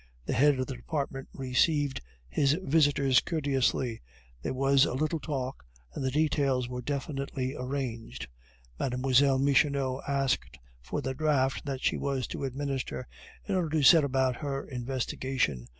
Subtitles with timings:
[0.25, 4.01] The head of the department received his visitors courteously.
[4.41, 8.27] There was a little talk, and the details were definitely arranged.
[8.79, 9.37] Mlle.
[9.37, 13.07] Michonneau asked for the draught that she was to administer
[13.47, 15.67] in order to set about her investigation.